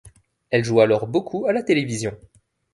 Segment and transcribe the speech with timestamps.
[0.49, 2.17] Elle joue alors beaucoup à la télévision.